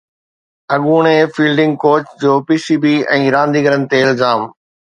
[0.73, 4.41] اڳوڻي fielding coach جو P C B ۽ رانديگرن تي الزام